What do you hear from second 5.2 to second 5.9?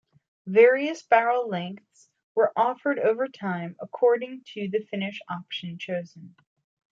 option